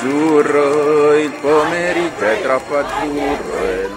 [0.00, 3.88] azzurro, il pomeriggio è troppo azzurro e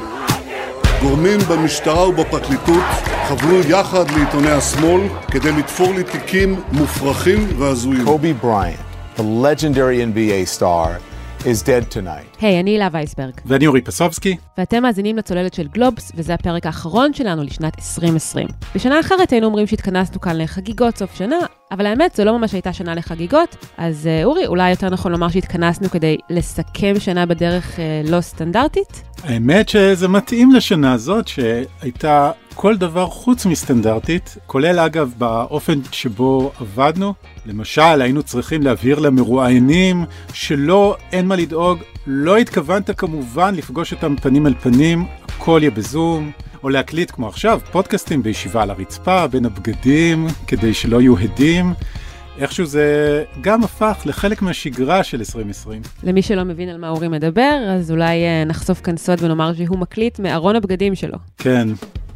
[1.01, 2.83] גורמים במשטרה ובפרקליטות
[3.27, 8.07] חברו יחד לעיתוני השמאל כדי לתפור לי תיקים מופרכים והזויים.
[8.07, 8.79] Kobe Bryant,
[9.15, 10.99] the legendary NBA star,
[11.43, 12.37] is dead tonight.
[12.41, 14.37] היי, hey, אני הילה וייסברג, ואני אורי פסובסקי.
[14.57, 18.47] ואתם מאזינים לצוללת של גלובס, וזה הפרק האחרון שלנו לשנת 2020.
[18.75, 21.35] בשנה אחרת היינו אומרים שהתכנסנו כאן לחגיגות סוף שנה,
[21.71, 25.29] אבל האמת, זו לא ממש הייתה שנה לחגיגות, אז uh, אורי, אולי יותר נכון לומר
[25.29, 29.03] שהתכנסנו כדי לסכם שנה בדרך uh, לא סטנדרטית?
[29.23, 37.13] האמת שזה מתאים לשנה הזאת, שהייתה כל דבר חוץ מסטנדרטית, כולל אגב באופן שבו עבדנו.
[37.45, 44.47] למשל, היינו צריכים להבהיר למרואיינים שלא, אין מה לדאוג, לא התכוונת כמובן לפגוש אותם פנים
[44.47, 46.31] אל פנים, הכל יהיה בזום.
[46.63, 51.73] או להקליט כמו עכשיו, פודקאסטים בישיבה על הרצפה, בין הבגדים, כדי שלא יהיו הדים.
[52.37, 55.81] איכשהו זה גם הפך לחלק מהשגרה של 2020.
[56.03, 59.79] למי שלא מבין על מה אורי מדבר, אז אולי uh, נחשוף כאן סוד ונאמר שהוא
[59.79, 61.17] מקליט מארון הבגדים שלו.
[61.37, 61.67] כן,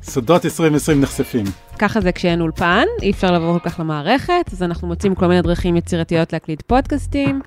[0.10, 1.46] סודות 2020 נחשפים.
[1.80, 5.42] ככה זה כשאין אולפן, אי אפשר לבוא כל כך למערכת, אז אנחנו מוצאים כל מיני
[5.42, 7.42] דרכים יצירתיות להקליט פודקאסטים.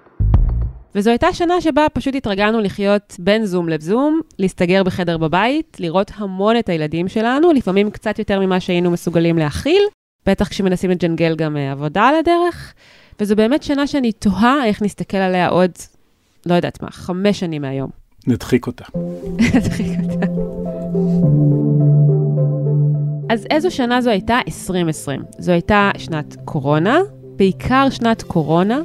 [0.94, 6.58] וזו הייתה שנה שבה פשוט התרגלנו לחיות בין זום לזום, להסתגר בחדר בבית, לראות המון
[6.58, 9.82] את הילדים שלנו, לפעמים קצת יותר ממה שהיינו מסוגלים להכיל,
[10.26, 12.74] בטח כשמנסים לג'נגל גם uh, עבודה על הדרך.
[13.20, 15.70] וזו באמת שנה שאני תוהה איך נסתכל עליה עוד,
[16.46, 17.90] לא יודעת מה, חמש שנים מהיום.
[18.26, 18.84] נדחיק אותה.
[19.54, 20.26] נדחיק אותה.
[23.30, 24.38] אז איזו שנה זו הייתה?
[24.46, 25.22] 2020.
[25.38, 26.98] זו הייתה שנת קורונה,
[27.36, 28.80] בעיקר שנת קורונה.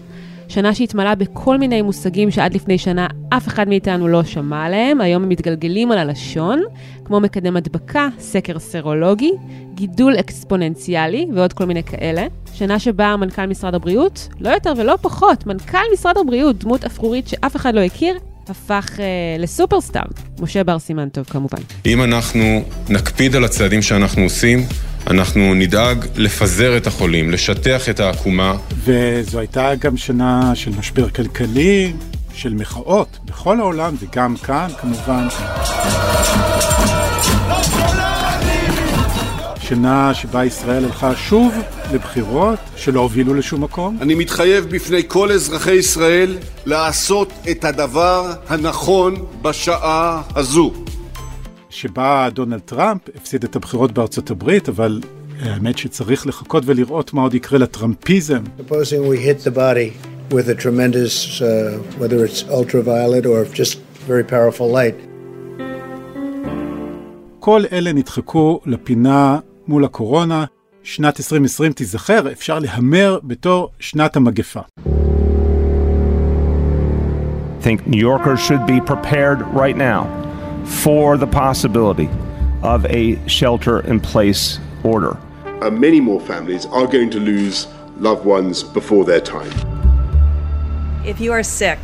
[0.48, 5.24] שנה שהתמלאה בכל מיני מושגים שעד לפני שנה אף אחד מאיתנו לא שמע עליהם, היום
[5.24, 6.62] הם מתגלגלים על הלשון,
[7.06, 9.32] כמו מקדם הדבקה, סקר סרולוגי,
[9.74, 12.28] גידול אקספוננציאלי ועוד כל מיני כאלה.
[12.54, 17.56] שנה שבה מנכ"ל משרד הבריאות, לא יותר ולא פחות, מנכ"ל משרד הבריאות, דמות אפרורית שאף
[17.56, 18.18] אחד לא הכיר,
[18.50, 19.06] הפך אה,
[19.40, 20.06] לסופרסטאר,
[20.40, 21.58] משה בר סימן טוב כמובן.
[21.86, 24.66] אם אנחנו נקפיד על הצעדים שאנחנו עושים,
[25.08, 28.56] אנחנו נדאג לפזר את החולים, לשטח את העקומה.
[28.84, 31.94] וזו הייתה גם שנה של משבר כלכלי,
[32.34, 35.28] של מחאות בכל העולם וגם כאן כמובן.
[39.60, 41.54] שנה שבה ישראל הלכה שוב
[41.94, 43.98] לבחירות שלא הובילו לשום מקום.
[44.02, 50.74] אני מתחייב בפני כל אזרחי ישראל לעשות את הדבר הנכון בשעה הזו.
[51.70, 55.02] שבה דונלד טראמפ הפסיד את הבחירות בארצות הברית, אבל
[55.42, 58.44] האמת שצריך לחכות ולראות מה עוד יקרה לטראמפיזם.
[58.60, 59.92] Supposing we hit the body
[60.32, 61.46] with a tremendous, uh,
[62.00, 65.08] whether it's ultraviolet or just very powerful light.
[67.40, 70.46] כל אלה נדחקו לפינה מול הקורונה.
[70.86, 74.60] שנת 2020 תיזכר, אפשר להמר בתור שנת המגפה.
[77.62, 80.02] Think New Yorkers should be prepared right now
[80.84, 82.10] for the possibility
[82.62, 85.14] of a shelter in place order.
[85.62, 87.58] Uh, many more families are going to lose
[88.08, 89.54] loved ones before their time.
[91.12, 91.82] If you are sick,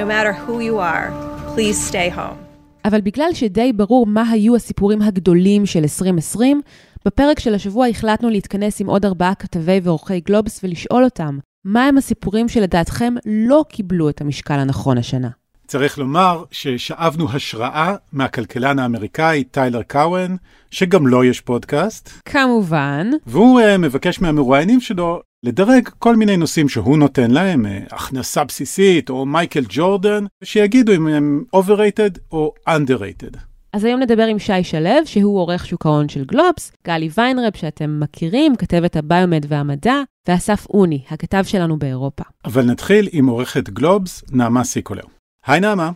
[0.00, 1.06] no matter who you are,
[1.54, 2.38] please stay home.
[2.84, 6.62] אבל בגלל שדי ברור מה היו הסיפורים הגדולים של 2020,
[7.06, 11.98] בפרק של השבוע החלטנו להתכנס עם עוד ארבעה כתבי ועורכי גלובס ולשאול אותם, מה הם
[11.98, 15.28] הסיפורים שלדעתכם לא קיבלו את המשקל הנכון השנה?
[15.66, 20.36] צריך לומר ששאבנו השראה מהכלכלן האמריקאי טיילר קאוון,
[20.70, 22.10] שגם לו יש פודקאסט.
[22.24, 23.10] כמובן.
[23.26, 29.10] והוא uh, מבקש מהמרואיינים שלו לדרג כל מיני נושאים שהוא נותן להם, uh, הכנסה בסיסית
[29.10, 33.36] או מייקל ג'ורדן, שיגידו אם הם overrated או underrated.
[33.76, 38.00] אז היום נדבר עם שי שלו, שהוא עורך שוק ההון של גלובס, גלי ויינרב, שאתם
[38.00, 39.94] מכירים, כתבת הביומד והמדע,
[40.28, 42.24] ואסף אוני, הכתב שלנו באירופה.
[42.44, 45.02] אבל נתחיל עם עורכת גלובס, נעמה סיקולר.
[45.46, 45.90] היי נעמה.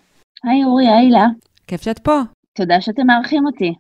[0.45, 1.27] היי אורי, היי לה.
[1.67, 2.21] כיף שאת פה.
[2.57, 3.75] תודה שאתם מארחים אותי.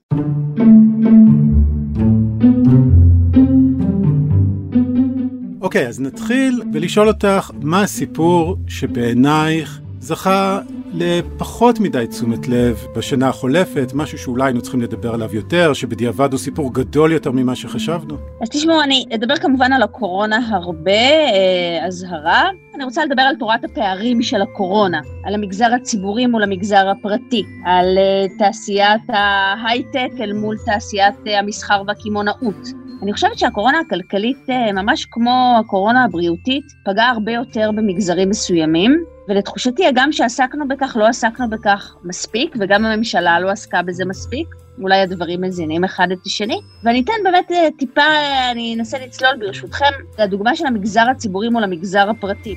[5.61, 10.61] אוקיי, אז נתחיל ולשאול אותך, מה הסיפור שבעינייך זכה
[10.93, 16.39] לפחות מדי תשומת לב בשנה החולפת, משהו שאולי היינו צריכים לדבר עליו יותר, שבדיעבד הוא
[16.39, 18.17] סיפור גדול יותר ממה שחשבנו?
[18.43, 22.51] אז תשמעו, אני אדבר כמובן על הקורונה הרבה, אה, אזהרה.
[22.75, 27.99] אני רוצה לדבר על תורת הפערים של הקורונה, על המגזר הציבורי מול המגזר הפרטי, על
[27.99, 32.69] אה, תעשיית ההייטק אל מול תעשיית אה, המסחר והקמעונאות.
[33.03, 39.87] אני חושבת שהקורונה הכלכלית, אה, ממש כמו הקורונה הבריאותית, פגעה הרבה יותר במגזרים מסוימים, ולתחושתי,
[39.87, 44.47] הגם שעסקנו בכך, לא עסקנו בכך מספיק, וגם הממשלה לא עסקה בזה מספיק.
[44.83, 46.61] אולי הדברים מזינים אחד את השני.
[46.85, 48.03] ואני אתן באמת אה, טיפה,
[48.51, 52.55] אני אנסה לצלול ברשותכם, לדוגמה של המגזר הציבורי מול המגזר הפרטי.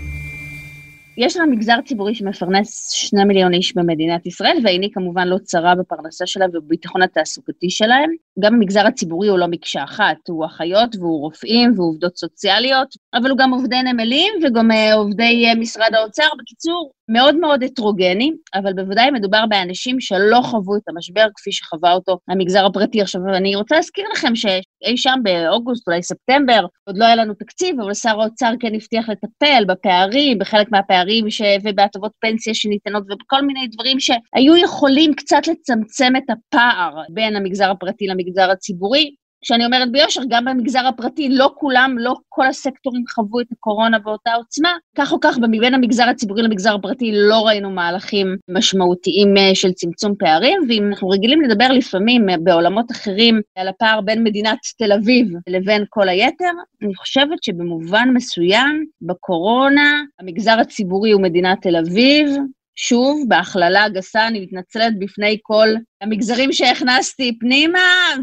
[1.18, 6.28] יש לנו מגזר ציבורי שמפרנס שני מיליון איש במדינת ישראל, ועיני כמובן לא צרה בפרנסה
[6.28, 8.12] שלה ובביטחון התעסוקתי שלהם.
[8.40, 13.30] גם המגזר הציבורי הוא לא מקשה אחת, הוא אחיות והוא רופאים והוא עובדות סוציאליות, אבל
[13.30, 16.28] הוא גם עובדי נמלים וגם אה, עובדי אה, משרד האוצר.
[16.40, 22.18] בקיצור, מאוד מאוד הטרוגני, אבל בוודאי מדובר באנשים שלא חוו את המשבר כפי שחווה אותו
[22.28, 23.02] המגזר הפרטי.
[23.02, 27.80] עכשיו, אני רוצה להזכיר לכם שאי שם באוגוסט, אולי ספטמבר, עוד לא היה לנו תקציב,
[27.80, 31.42] אבל שר האוצר כן הבטיח לטפל בפערים, בחלק מהפערים ש...
[31.64, 38.08] ובהטבות פנסיה שניתנות ובכל מיני דברים שהיו יכולים קצת לצמצם את הפער בין המגזר הפרטי
[38.08, 39.16] למגזר הציבורי.
[39.44, 44.34] כשאני אומרת ביושר, גם במגזר הפרטי, לא כולם, לא כל הסקטורים חוו את הקורונה באותה
[44.34, 44.70] עוצמה.
[44.98, 50.16] כך או כך, בין המגזר הציבורי למגזר הפרטי לא ראינו מהלכים משמעותיים אה, של צמצום
[50.20, 55.28] פערים, ואם אנחנו רגילים לדבר לפעמים אה, בעולמות אחרים על הפער בין מדינת תל אביב
[55.48, 56.52] לבין כל היתר,
[56.82, 62.28] אני חושבת שבמובן מסוים, בקורונה, המגזר הציבורי הוא מדינת תל אביב,
[62.76, 65.68] שוב, בהכללה גסה, אני מתנצלת בפני כל
[66.02, 67.80] המגזרים שהכנסתי פנימה,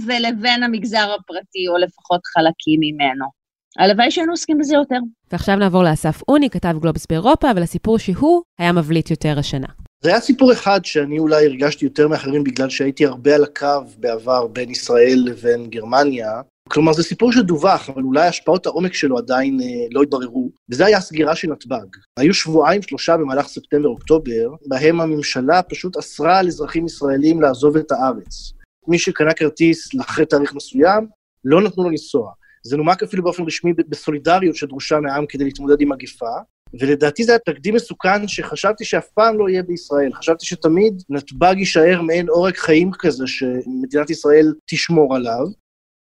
[0.06, 3.40] ולבין המגזר הפרטי, או לפחות חלקים ממנו.
[3.78, 4.98] הלוואי שהיינו עוסקים בזה יותר.
[5.32, 9.66] ועכשיו נעבור לאסף אוני, כתב גלובס באירופה, ולסיפור שהוא היה מבליט יותר השנה.
[10.02, 14.46] זה היה סיפור אחד שאני אולי הרגשתי יותר מאחרים בגלל שהייתי הרבה על הקו בעבר
[14.46, 16.40] בין ישראל לבין גרמניה,
[16.72, 20.98] כלומר, זה סיפור שדווח, אבל אולי השפעות העומק שלו עדיין אה, לא התבררו, וזה היה
[20.98, 21.86] הסגירה של נתב"ג.
[22.16, 28.52] היו שבועיים, שלושה במהלך ספטמבר-אוקטובר, בהם הממשלה פשוט אסרה על אזרחים ישראלים לעזוב את הארץ.
[28.88, 31.06] מי שקנה כרטיס לאחרי תאריך מסוים,
[31.44, 32.32] לא נתנו לו לנסוע.
[32.64, 36.36] זה נומק אפילו באופן רשמי בסולידריות שדרושה מהעם כדי להתמודד עם מגפה,
[36.80, 40.12] ולדעתי זה היה תקדים מסוכן שחשבתי שאף פעם לא יהיה בישראל.
[40.14, 45.46] חשבתי שתמיד נתב"ג יישאר מעין עורק חיים כזה שמדינת ישראל תשמור עליו,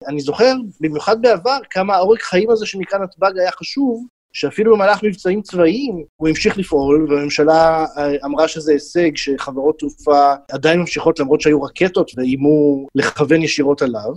[0.07, 5.41] אני זוכר, במיוחד בעבר, כמה העורק חיים הזה שנקרא נתב"ג היה חשוב, שאפילו במהלך מבצעים
[5.41, 11.61] צבאיים הוא המשיך לפעול, והממשלה אה, אמרה שזה הישג שחברות תעופה עדיין ממשיכות למרות שהיו
[11.61, 14.13] רקטות ואיימו לכוון ישירות עליו.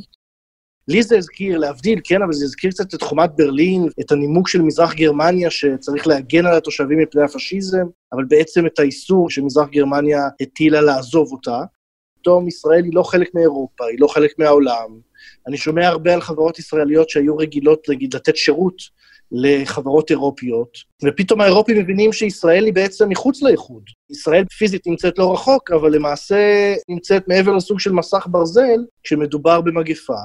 [0.88, 4.62] לי זה הזכיר, להבדיל, כן, אבל זה הזכיר קצת את חומת ברלין, את הנימוק של
[4.62, 10.80] מזרח גרמניה שצריך להגן על התושבים מפני הפשיזם, אבל בעצם את האיסור שמזרח גרמניה הטילה
[10.80, 11.60] לעזוב אותה.
[12.20, 15.00] פתאום ישראל היא לא חלק מאירופה, היא לא חלק מהעולם,
[15.46, 18.76] אני שומע הרבה על חברות ישראליות שהיו רגילות, נגיד, לתת שירות
[19.32, 23.82] לחברות אירופיות, ופתאום האירופים מבינים שישראל היא בעצם מחוץ לאיחוד.
[24.10, 30.22] ישראל פיזית נמצאת לא רחוק, אבל למעשה נמצאת מעבר לסוג של מסך ברזל כשמדובר במגפה,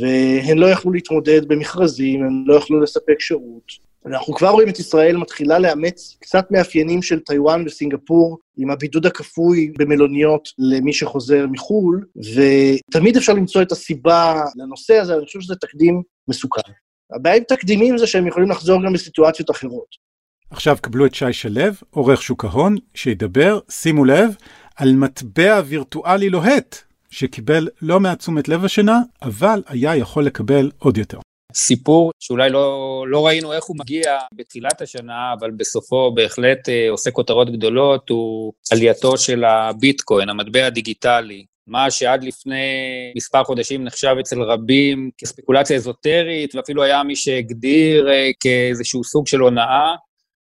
[0.00, 3.83] והן לא יכלו להתמודד במכרזים, הן לא יכלו לספק שירות.
[4.06, 9.72] אנחנו כבר רואים את ישראל מתחילה לאמץ קצת מאפיינים של טיוואן וסינגפור, עם הבידוד הכפוי
[9.78, 16.02] במלוניות למי שחוזר מחו"ל, ותמיד אפשר למצוא את הסיבה לנושא הזה, אני חושב שזה תקדים
[16.28, 16.72] מסוכן.
[17.14, 20.04] הבעיה עם תקדימים זה שהם יכולים לחזור גם בסיטואציות אחרות.
[20.50, 24.36] עכשיו קבלו את שי שלו, עורך שוק ההון, שידבר, שימו לב,
[24.76, 26.76] על מטבע וירטואלי לוהט,
[27.10, 31.18] שקיבל לא מעט תשומת לב השנה, אבל היה יכול לקבל עוד יותר.
[31.54, 37.10] סיפור שאולי לא, לא ראינו איך הוא מגיע בתחילת השנה, אבל בסופו בהחלט אה, עושה
[37.10, 41.44] כותרות גדולות, הוא עלייתו של הביטקוין, המטבע הדיגיטלי.
[41.66, 42.66] מה שעד לפני
[43.16, 49.40] מספר חודשים נחשב אצל רבים כספקולציה אזוטרית, ואפילו היה מי שהגדיר אה, כאיזשהו סוג של
[49.40, 49.94] הונאה,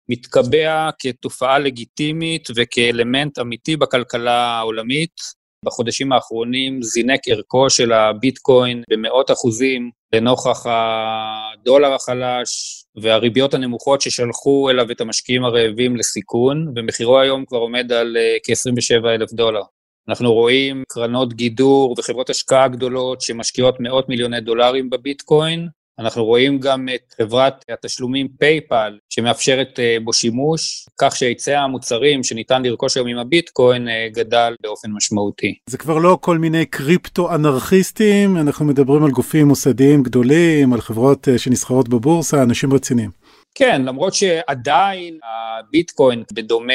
[0.09, 5.42] מתקבע כתופעה לגיטימית וכאלמנט אמיתי בכלכלה העולמית.
[5.63, 14.91] בחודשים האחרונים זינק ערכו של הביטקוין במאות אחוזים לנוכח הדולר החלש והריביות הנמוכות ששלחו אליו
[14.91, 19.61] את המשקיעים הרעבים לסיכון, ומחירו היום כבר עומד על אה, כ-27 אלף דולר.
[20.09, 25.67] אנחנו רואים קרנות גידור וחברות השקעה גדולות שמשקיעות מאות מיליוני דולרים בביטקוין,
[25.99, 32.63] אנחנו רואים גם את חברת התשלומים פייפל, שמאפשרת אה, בו שימוש, כך שהיצע המוצרים שניתן
[32.63, 35.55] לרכוש היום עם הביטקוין אה, גדל באופן משמעותי.
[35.69, 41.37] זה כבר לא כל מיני קריפטו-אנרכיסטים, אנחנו מדברים על גופים מוסדיים גדולים, על חברות אה,
[41.37, 43.22] שנסחרות בבורסה, אנשים רציניים.
[43.55, 46.73] כן, למרות שעדיין הביטקוין, בדומה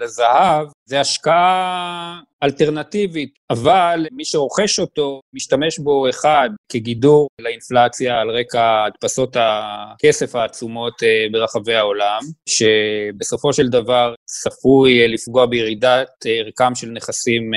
[0.00, 8.84] לזהב, זה השקעה אלטרנטיבית, אבל מי שרוכש אותו, משתמש בו אחד כגידור לאינפלציה על רקע
[8.84, 16.74] הדפסות הכסף העצומות אה, ברחבי העולם, שבסופו של דבר צפוי אה, לפגוע בירידת אה, ערכם
[16.74, 17.50] של נכסים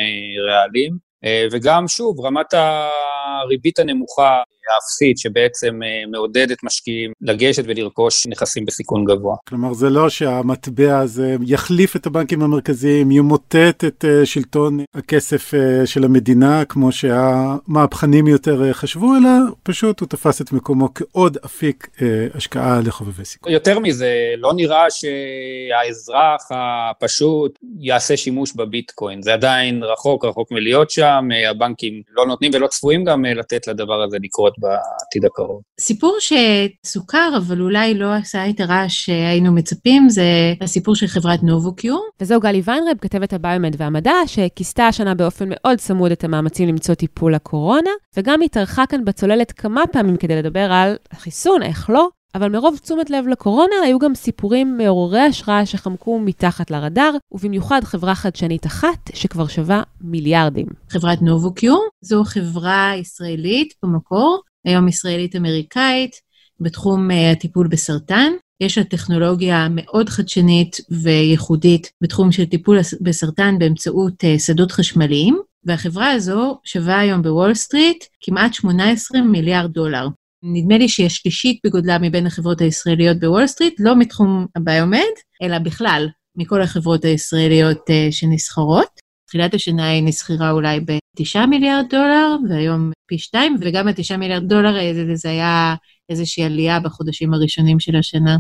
[0.48, 1.12] ריאליים.
[1.52, 4.42] וגם, שוב, רמת הריבית הנמוכה
[4.76, 5.80] האפסית, שבעצם
[6.12, 9.36] מעודדת משקיעים לגשת ולרכוש נכסים בסיכון גבוה.
[9.50, 15.52] כלומר, זה לא שהמטבע הזה יחליף את הבנקים המרכזיים, ימוטט את שלטון הכסף
[15.86, 19.30] של המדינה, כמו שהמהפכנים יותר חשבו, אלא
[19.64, 21.88] פשוט הוא תפס את מקומו כעוד אפיק
[22.34, 23.52] השקעה לחובבי סיכון.
[23.52, 29.22] יותר מזה, לא נראה שהאזרח הפשוט יעשה שימוש בביטקוין.
[29.22, 34.18] זה עדיין רחוק, רחוק מלהיות שם, הבנקים לא נותנים ולא צפויים גם לתת לדבר הזה
[34.24, 35.62] לקרות בעתיד הקרוב.
[35.80, 40.24] סיפור שסוכר, אבל אולי לא עשה את הרעש שהיינו מצפים, זה
[40.62, 42.10] הסיפור של חברת נובוקיור.
[42.22, 47.36] וזהו גלי ויינרב, כתבת הביומד והמדע, שכיסתה השנה באופן מאוד צמוד את המאמצים למצוא טיפול
[47.36, 52.78] לקורונה, וגם התארחה כאן בצוללת כמה פעמים כדי לדבר על החיסון, איך לא, אבל מרוב
[52.78, 59.10] תשומת לב לקורונה, היו גם סיפורים מעוררי השראה שחמקו מתחת לרדאר, ובמיוחד חברה חדשנית אחת
[59.14, 60.68] שכבר שווה מיליארדים.
[60.90, 66.16] חברת נובוקיור, זו חברה ישראלית במקור, היום ישראלית-אמריקאית,
[66.60, 68.32] בתחום uh, הטיפול בסרטן.
[68.62, 76.12] יש לה טכנולוגיה מאוד חדשנית וייחודית בתחום של טיפול בסרטן באמצעות uh, שדות חשמליים, והחברה
[76.12, 80.08] הזו שווה היום בוול סטריט כמעט 18 מיליארד דולר.
[80.44, 86.08] נדמה לי שהיא השלישית בגודלה מבין החברות הישראליות בוול סטריט, לא מתחום הביומד, אלא בכלל,
[86.38, 88.88] מכל החברות הישראליות uh, שנסחרות.
[89.28, 94.76] תחילת השנה היא נסחרה אולי ב-9 מיליארד דולר, והיום פי 2, וגם ה-9 מיליארד דולר
[94.76, 95.76] האלה זה היה
[96.10, 98.38] איזושהי עלייה בחודשים הראשונים של השנה.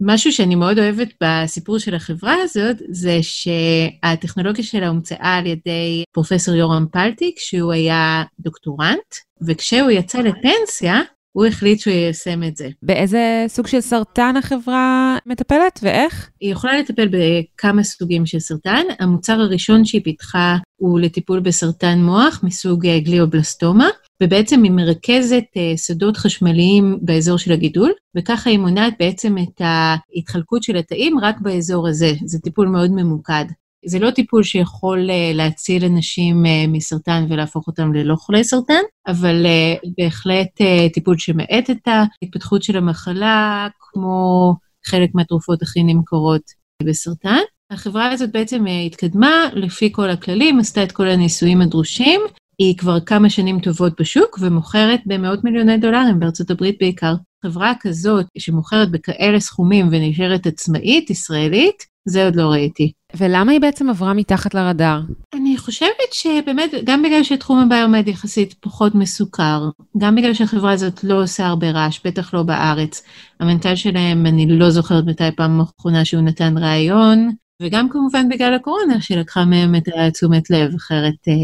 [0.00, 6.54] משהו שאני מאוד אוהבת בסיפור של החברה הזאת, זה שהטכנולוגיה שלה הומצאה על ידי פרופסור
[6.54, 9.14] יורם פלטיק, שהוא היה דוקטורנט,
[9.46, 11.00] וכשהוא יצא לפנסיה,
[11.32, 12.68] הוא החליט שהוא יישם את זה.
[12.82, 16.30] באיזה סוג של סרטן החברה מטפלת ואיך?
[16.40, 18.82] היא יכולה לטפל בכמה סוגים של סרטן.
[18.98, 23.88] המוצר הראשון שהיא פיתחה הוא לטיפול בסרטן מוח מסוג אה, גליובלסטומה,
[24.22, 30.62] ובעצם היא מרכזת אה, שדות חשמליים באזור של הגידול, וככה היא מונעת בעצם את ההתחלקות
[30.62, 32.12] של התאים רק באזור הזה.
[32.24, 33.44] זה טיפול מאוד ממוקד.
[33.86, 39.46] זה לא טיפול שיכול uh, להציל אנשים uh, מסרטן ולהפוך אותם ללא חולי סרטן, אבל
[39.46, 40.60] uh, בהחלט
[40.92, 44.54] טיפול שמאט את ההתפתחות של המחלה, כמו
[44.86, 46.42] חלק מהתרופות הכי נמכרות
[46.82, 47.40] בסרטן.
[47.70, 52.20] החברה הזאת בעצם התקדמה לפי כל הכללים, עשתה את כל הניסויים הדרושים.
[52.58, 57.14] היא כבר כמה שנים טובות בשוק ומוכרת במאות מיליוני דולרים בארצות הברית בעיקר.
[57.42, 62.92] חברה כזאת שמוכרת בכאלה סכומים ונשארת עצמאית, ישראלית, זה עוד לא ראיתי.
[63.16, 65.00] ולמה היא בעצם עברה מתחת לרדאר?
[65.34, 71.22] אני חושבת שבאמת, גם בגלל שתחום הביומד יחסית פחות מסוכר, גם בגלל שהחברה הזאת לא
[71.22, 73.02] עושה הרבה רעש, בטח לא בארץ.
[73.40, 77.30] המנכ"ל שלהם, אני לא זוכרת מתי פעם האחרונה שהוא נתן ראיון,
[77.62, 81.34] וגם כמובן בגלל הקורונה שלקחה מהם את תשומת לב, אחרת אה,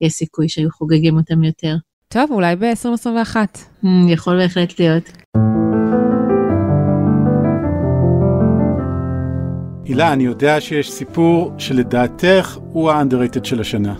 [0.00, 1.76] יש סיכוי שהיו חוגגים אותם יותר.
[2.08, 3.36] טוב, אולי ב-2021.
[3.84, 5.04] Mm, יכול בהחלט להיות.
[9.88, 13.94] הילה, אני יודע שיש סיפור שלדעתך הוא ה-underrated של השנה.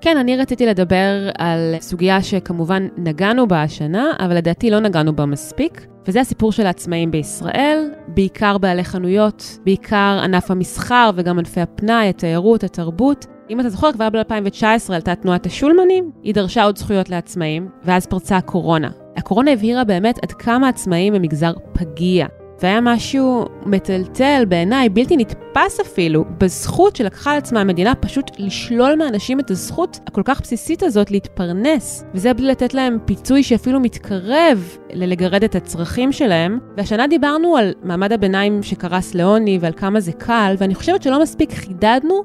[0.00, 5.26] כן, אני רציתי לדבר על סוגיה שכמובן נגענו בה השנה, אבל לדעתי לא נגענו בה
[5.26, 12.08] מספיק, וזה הסיפור של העצמאים בישראל, בעיקר בעלי חנויות, בעיקר ענף המסחר וגם ענפי הפנאי,
[12.08, 13.26] התיירות, התרבות.
[13.50, 18.36] אם אתה זוכר, כבר ב-2019 עלתה תנועת השולמנים, היא דרשה עוד זכויות לעצמאים, ואז פרצה
[18.36, 18.90] הקורונה.
[19.16, 22.26] הקורונה הבהירה באמת עד כמה עצמאים הם מגזר פגיע.
[22.62, 29.40] והיה משהו מטלטל בעיניי, בלתי נתפס אפילו, בזכות שלקחה על עצמה המדינה פשוט לשלול מאנשים
[29.40, 32.04] את הזכות הכל כך בסיסית הזאת להתפרנס.
[32.14, 36.58] וזה בלי לתת להם פיצוי שאפילו מתקרב ללגרד את הצרכים שלהם.
[36.76, 41.52] והשנה דיברנו על מעמד הביניים שקרס לעוני ועל כמה זה קל, ואני חושבת שלא מספיק
[41.52, 42.24] חידדנו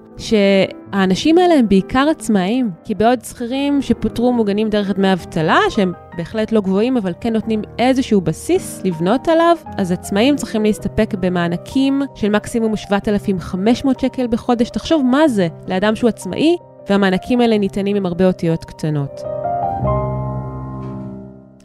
[0.92, 2.72] שהאנשים האלה הם בעיקר עצמאים.
[2.84, 7.62] כי בעוד שכירים שפוטרו מוגנים דרך דמי אבטלה, שהם בהחלט לא גבוהים, אבל כן נותנים
[7.80, 14.70] איזשהו בסיס לבנות עליו, אז עצמאים צריכים להסתפק במענקים של מקסימום 7,500 שקל בחודש.
[14.70, 16.58] תחשוב מה זה לאדם שהוא עצמאי,
[16.90, 19.22] והמענקים האלה ניתנים עם הרבה אותיות קטנות.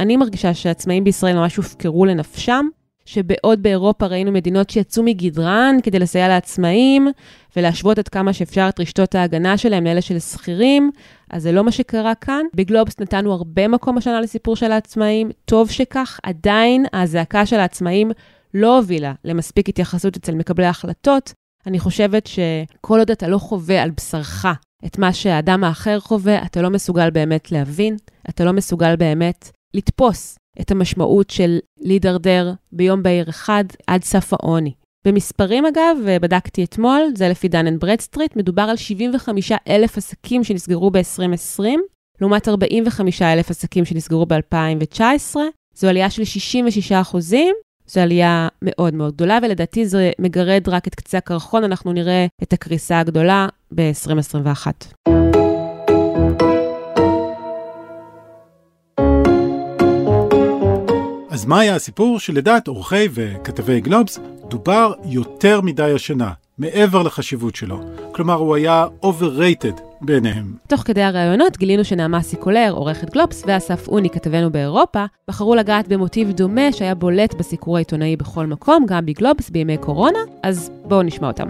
[0.00, 2.66] אני מרגישה שהעצמאים בישראל ממש הופקרו לנפשם,
[3.04, 7.08] שבעוד באירופה ראינו מדינות שיצאו מגדרן כדי לסייע לעצמאים
[7.56, 10.90] ולהשוות עד כמה שאפשר את רשתות ההגנה שלהם לאלה של שכירים,
[11.30, 12.46] אז זה לא מה שקרה כאן.
[12.54, 18.10] בגלובס נתנו הרבה מקום השנה לסיפור של העצמאים, טוב שכך, עדיין הזעקה של העצמאים
[18.54, 21.32] לא הובילה למספיק התייחסות אצל מקבלי ההחלטות.
[21.66, 24.46] אני חושבת שכל עוד אתה לא חווה על בשרך
[24.86, 27.96] את מה שהאדם האחר חווה, אתה לא מסוגל באמת להבין,
[28.28, 34.72] אתה לא מסוגל באמת לתפוס את המשמעות של להידרדר ביום בהיר אחד עד סף העוני.
[35.04, 40.90] במספרים אגב, בדקתי אתמול, זה לפי דן אנד ברדסטריט, מדובר על 75 אלף עסקים שנסגרו
[40.90, 41.64] ב-2020.
[42.20, 45.36] לעומת 45 אלף עסקים שנסגרו ב-2019.
[45.74, 47.54] זו עלייה של 66 אחוזים,
[47.86, 52.52] זו עלייה מאוד מאוד גדולה, ולדעתי זה מגרד רק את קצה הקרחון, אנחנו נראה את
[52.52, 54.66] הקריסה הגדולה ב-2021.
[61.32, 67.80] אז מה היה הסיפור שלדעת עורכי וכתבי גלובס דובר יותר מדי השנה, מעבר לחשיבות שלו.
[68.12, 70.56] כלומר, הוא היה overrated בעיניהם.
[70.68, 76.30] תוך כדי הראיונות גילינו שנעמה סיקולר, עורכת גלובס, ואסף אוני, כתבנו באירופה, בחרו לגעת במוטיב
[76.32, 81.48] דומה שהיה בולט בסיקור העיתונאי בכל מקום, גם בגלובס בימי קורונה, אז בואו נשמע אותם.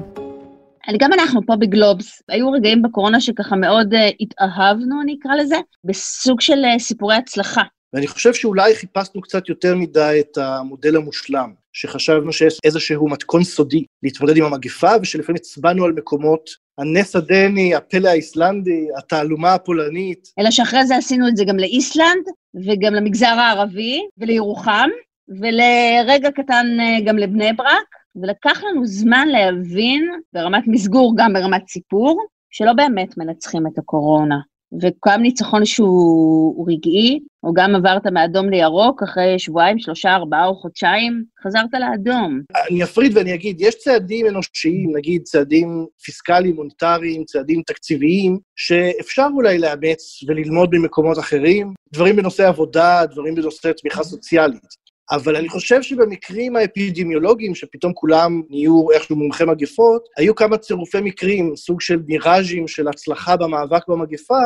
[0.99, 6.41] גם אנחנו פה בגלובס, היו רגעים בקורונה שככה מאוד uh, התאהבנו, אני אקרא לזה, בסוג
[6.41, 7.63] של uh, סיפורי הצלחה.
[7.93, 13.85] ואני חושב שאולי חיפשנו קצת יותר מדי את המודל המושלם, שחשבנו שיש איזשהו מתכון סודי
[14.03, 20.33] להתמודד עם המגפה, ושלפעמים הצבענו על מקומות, הנס הדני, הפלא האיסלנדי, התעלומה הפולנית.
[20.39, 24.89] אלא שאחרי זה עשינו את זה גם לאיסלנד, וגם למגזר הערבי, ולירוחם,
[25.29, 32.27] ולרגע קטן אה, גם לבני ברק, ולקח לנו זמן להבין, ברמת מסגור, גם ברמת סיפור,
[32.51, 34.37] שלא באמת מנצחים את הקורונה.
[34.81, 41.25] וקם ניצחון שהוא רגעי, או גם עברת מאדום לירוק אחרי שבועיים, שלושה, ארבעה או חודשיים,
[41.45, 42.41] חזרת לאדום.
[42.71, 49.59] אני אפריד ואני אגיד, יש צעדים אנושיים, נגיד צעדים פיסקליים, מוניטריים, צעדים תקציביים, שאפשר אולי
[49.59, 54.82] לאמץ וללמוד ממקומות אחרים, דברים בנושא עבודה, דברים בנושא תמיכה סוציאלית.
[55.13, 61.57] אבל אני חושב שבמקרים האפידמיולוגיים, שפתאום כולם נהיו איכשהו מומחי מגפות, היו כמה צירופי מקרים,
[61.57, 64.43] סוג של מיראז'ים של הצלחה במאבק במגפה,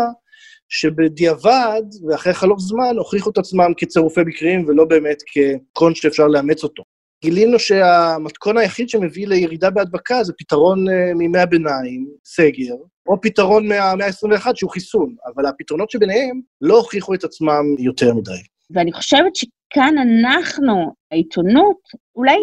[0.69, 6.83] שבדיעבד, ואחרי חלוף זמן, הוכיחו את עצמם כצירופי מקרים ולא באמת כקון שאפשר לאמץ אותו.
[7.23, 12.75] גילינו שהמתכון היחיד שמביא לירידה בהדבקה זה פתרון uh, מימי הביניים, סגר,
[13.09, 18.41] או פתרון מהמאה ה-21 שהוא חיסון, אבל הפתרונות שביניהם לא הוכיחו את עצמם יותר מדי.
[18.71, 19.37] ואני חושבת
[19.73, 21.77] שכאן אנחנו, העיתונות,
[22.17, 22.37] אולי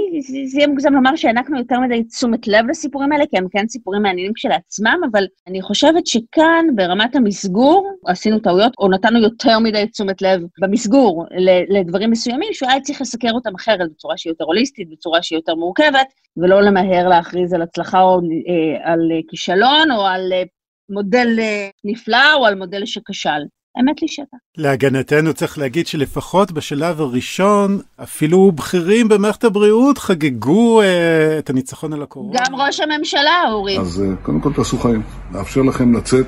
[0.52, 4.02] זה יהיה מוגזם לומר שהענקנו יותר מדי תשומת לב לסיפורים האלה, כי הם כן סיפורים
[4.02, 10.22] מעניינים כשלעצמם, אבל אני חושבת שכאן, ברמת המסגור, עשינו טעויות, או נתנו יותר מדי תשומת
[10.22, 11.26] לב במסגור
[11.70, 16.08] לדברים מסוימים, היה צריך לסקר אותם אחרת, בצורה שהיא יותר הוליסטית, בצורה שהיא יותר מורכבת,
[16.38, 20.44] ולא למהר להכריז על הצלחה או אה, על כישלון, או על אה,
[20.90, 23.44] מודל אה, נפלא, או על מודל שכשל.
[23.80, 24.38] אמת לי שטח.
[24.58, 32.04] להגנתנו צריך להגיד שלפחות בשלב הראשון, אפילו בכירים במערכת הבריאות חגגו אה, את הניצחון על
[32.04, 32.40] הקורונה.
[32.40, 33.80] גם ראש הממשלה, אורי.
[33.80, 35.02] אז אה, קודם כל תעשו חיים,
[35.34, 36.28] לאפשר לכם לצאת,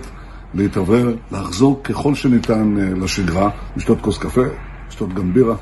[0.53, 4.45] להתעוור, לחזור ככל שניתן אה, לשגרה, לשתות כוס קפה,
[4.87, 5.55] לשתות גם בירה.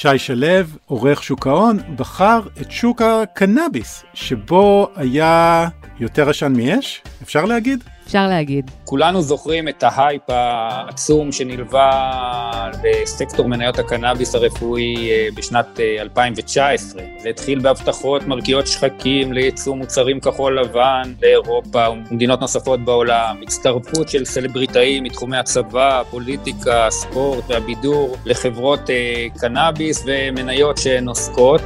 [0.00, 0.46] שי שלו,
[0.86, 7.84] עורך שוק ההון, בחר את שוק הקנאביס, שבו היה יותר עשן מאש, אפשר להגיד?
[8.10, 8.70] אפשר להגיד.
[8.84, 17.02] כולנו זוכרים את ההייפ העצום שנלווה בסקטור מניות הקנאביס הרפואי אה, בשנת 2019.
[17.02, 24.08] אה, זה התחיל בהבטחות מרקיעות שחקים לייצוא מוצרים כחול לבן לאירופה ומדינות נוספות בעולם, הצטרפות
[24.08, 31.62] של סלבריטאים מתחומי הצבא, הפוליטיקה, הספורט והבידור לחברות אה, קנאביס ומניות שהן עוסקות.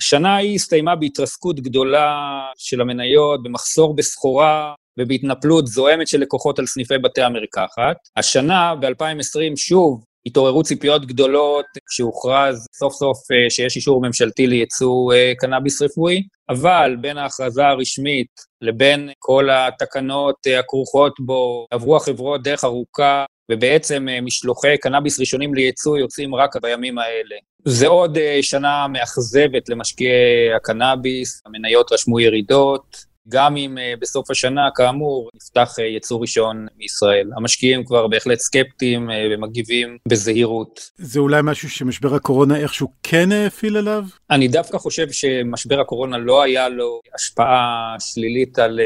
[0.00, 6.98] השנה ההיא הסתיימה בהתרסקות גדולה של המניות, במחסור בסחורה ובהתנפלות זוהמת של לקוחות על סניפי
[6.98, 7.96] בתי המרקחת.
[8.16, 15.32] השנה, ב-2020, שוב, התעוררו ציפיות גדולות כשהוכרז סוף סוף אה, שיש אישור ממשלתי לייצוא אה,
[15.38, 18.26] קנאביס רפואי, אבל בין ההכרזה הרשמית
[18.62, 25.98] לבין כל התקנות אה, הכרוכות בו, עברו החברות דרך ארוכה, ובעצם משלוחי קנאביס ראשונים לייצוא
[25.98, 27.36] יוצאים רק בימים האלה.
[27.64, 35.30] זה עוד שנה מאכזבת למשקיעי הקנאביס, המניות רשמו ירידות, גם אם uh, בסוף השנה, כאמור,
[35.34, 37.30] נפתח uh, יצוא ראשון מישראל.
[37.36, 40.90] המשקיעים כבר בהחלט סקפטיים uh, ומגיבים בזהירות.
[40.96, 44.04] זה אולי משהו שמשבר הקורונה איכשהו כן הפעיל עליו?
[44.30, 48.80] אני דווקא חושב שמשבר הקורונה לא היה לו השפעה שלילית על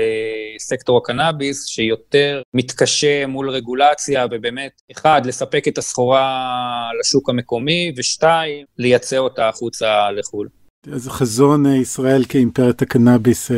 [0.58, 9.16] סקטור הקנאביס, שיותר מתקשה מול רגולציה, ובאמת, אחד, לספק את הסחורה לשוק המקומי, ושתיים, לייצא
[9.16, 10.48] אותה החוצה לחו"ל.
[10.92, 13.56] אז חזון אה, ישראל כאימפריית הקנאביס אה,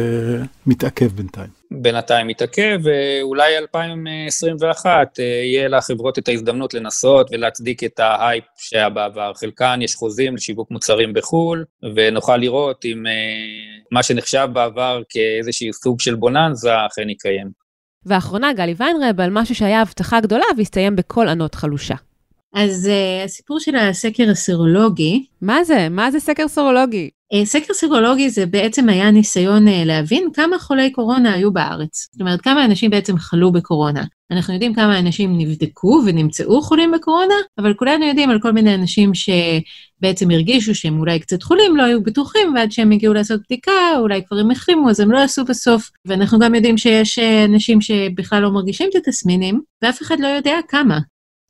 [0.67, 1.51] מתעכב בינתיים.
[1.71, 9.33] בינתיים מתעכב, ואולי 2021 אה, יהיה לחברות את ההזדמנות לנסות ולהצדיק את ההייפ שהיה בעבר.
[9.35, 13.05] חלקן יש חוזים לשיווק מוצרים בחו"ל, ונוכל לראות אם
[13.93, 17.51] מה שנחשב בעבר כאיזשהו סוג של בוננזה אכן יקיים.
[18.07, 21.95] ואחרונה, גלי ויינרב, על משהו שהיה הבטחה גדולה והסתיים בקול ענות חלושה.
[22.57, 25.27] אז uh, הסיפור של הסקר הסרולוגי.
[25.43, 25.89] מה זה?
[25.91, 27.11] מה זה סקר סרולוגי?
[27.35, 32.09] Uh, סקר סרולוגי זה בעצם היה ניסיון uh, להבין כמה חולי קורונה היו בארץ.
[32.13, 34.05] זאת אומרת, כמה אנשים בעצם חלו בקורונה.
[34.31, 39.13] אנחנו יודעים כמה אנשים נבדקו ונמצאו חולים בקורונה, אבל כולנו יודעים על כל מיני אנשים
[39.15, 44.23] שבעצם הרגישו שהם אולי קצת חולים, לא היו בטוחים, ועד שהם הגיעו לעשות בדיקה, אולי
[44.29, 45.91] כבר הם החלימו, אז הם לא עשו בסוף.
[46.07, 50.99] ואנחנו גם יודעים שיש אנשים שבכלל לא מרגישים את התסמינים, ואף אחד לא יודע כמה.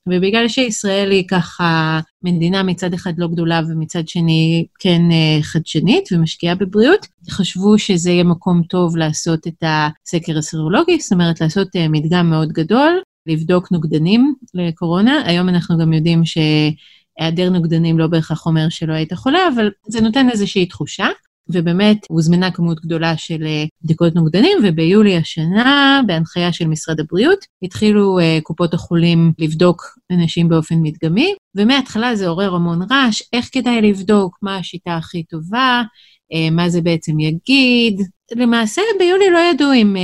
[0.07, 6.55] ובגלל שישראל היא ככה מדינה מצד אחד לא גדולה ומצד שני כן אה, חדשנית ומשקיעה
[6.55, 12.31] בבריאות, חשבו שזה יהיה מקום טוב לעשות את הסקר הסרולוגי, זאת אומרת לעשות אה, מדגם
[12.31, 15.23] מאוד גדול, לבדוק נוגדנים לקורונה.
[15.27, 20.31] היום אנחנו גם יודעים שהיעדר נוגדנים לא בהכרח אומר שלא היית חולה, אבל זה נותן
[20.31, 21.07] איזושהי תחושה.
[21.49, 28.19] ובאמת הוזמנה כמות גדולה של אה, בדיקות נוגדנים, וביולי השנה, בהנחיה של משרד הבריאות, התחילו
[28.19, 34.39] uh, קופות החולים לבדוק אנשים באופן מדגמי, ומההתחלה זה עורר המון רעש, איך כדאי לבדוק,
[34.43, 35.83] מה השיטה הכי טובה,
[36.33, 38.01] uh, מה זה בעצם יגיד.
[38.37, 39.97] למעשה ביולי לא ידעו אם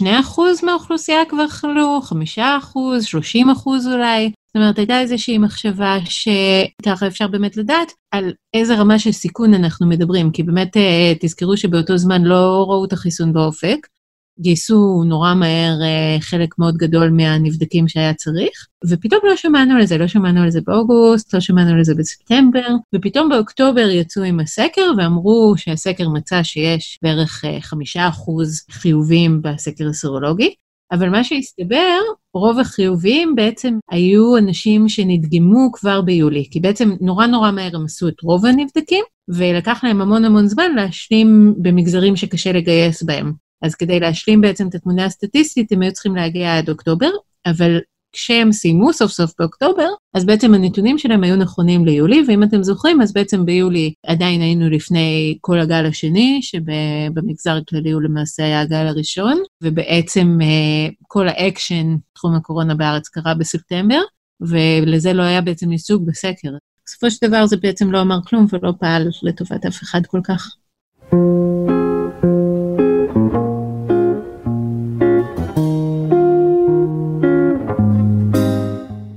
[0.00, 7.28] uh, 2% מהאוכלוסייה כבר חלו, 5%, 30% אולי, זאת אומרת, הייתה איזושהי מחשבה שככה אפשר
[7.28, 12.22] באמת לדעת על איזה רמה של סיכון אנחנו מדברים, כי באמת אה, תזכרו שבאותו זמן
[12.22, 13.86] לא ראו את החיסון באופק,
[14.40, 19.98] גייסו נורא מהר אה, חלק מאוד גדול מהנבדקים שהיה צריך, ופתאום לא שמענו על זה,
[19.98, 24.90] לא שמענו על זה באוגוסט, לא שמענו על זה בספטמבר, ופתאום באוקטובר יצאו עם הסקר
[24.98, 30.54] ואמרו שהסקר מצא שיש בערך אה, חמישה אחוז חיובים בסקר הסרולוגי,
[30.92, 31.98] אבל מה שהסתבר,
[32.34, 38.08] רוב החיוביים בעצם היו אנשים שנדגמו כבר ביולי, כי בעצם נורא נורא מהר הם עשו
[38.08, 43.32] את רוב הנבדקים, ולקח להם המון המון זמן להשלים במגזרים שקשה לגייס בהם.
[43.62, 47.10] אז כדי להשלים בעצם את התמונה הסטטיסטית, הם היו צריכים להגיע עד אוקטובר,
[47.46, 47.78] אבל
[48.12, 53.02] כשהם סיימו סוף סוף באוקטובר, אז בעצם הנתונים שלהם היו נכונים ליולי, ואם אתם זוכרים,
[53.02, 58.86] אז בעצם ביולי עדיין היינו לפני כל הגל השני, שבמגזר הכללי הוא למעשה היה הגל
[58.86, 64.00] הראשון, ובעצם אה, כל האקשן, תחום הקורונה בארץ, קרה בספטמבר,
[64.40, 66.50] ולזה לא היה בעצם ייצוג בסקר.
[66.86, 70.56] בסופו של דבר זה בעצם לא אמר כלום ולא פעל לטובת אף אחד כל כך.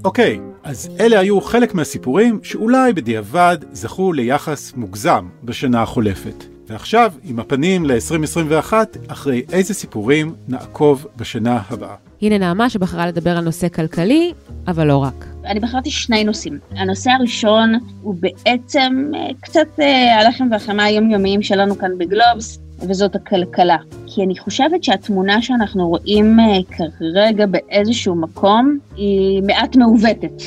[0.06, 6.44] אוקיי, אז אלה היו חלק מהסיפורים שאולי בדיעבד זכו ליחס מוגזם בשנה החולפת.
[6.68, 8.74] ועכשיו, עם הפנים ל-2021,
[9.08, 11.96] אחרי איזה סיפורים נעקוב בשנה הבאה.
[12.22, 14.34] הנה נעמה שבחרה לדבר על נושא כלכלי,
[14.68, 15.26] אבל לא רק.
[15.46, 16.60] אני בחרתי שני נושאים.
[16.72, 23.78] הנושא הראשון הוא בעצם אה, קצת אה, הלחם והחמה היומיומיים שלנו כאן בגלובס, וזאת הכלכלה.
[24.08, 30.42] כי אני חושבת שהתמונה שאנחנו רואים אה, כרגע באיזשהו מקום היא מעט מעוותת.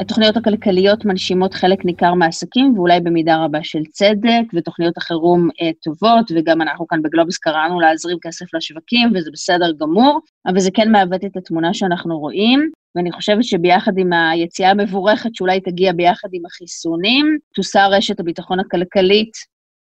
[0.00, 6.30] התוכניות הכלכליות מנשימות חלק ניכר מהעסקים, ואולי במידה רבה של צדק, ותוכניות החירום אה, טובות,
[6.34, 11.24] וגם אנחנו כאן בגלובס קראנו להזרים כסף לשווקים, וזה בסדר גמור, אבל זה כן מעוות
[11.24, 17.38] את התמונה שאנחנו רואים, ואני חושבת שביחד עם היציאה המבורכת, שאולי תגיע ביחד עם החיסונים,
[17.54, 19.32] תוסר רשת הביטחון הכלכלית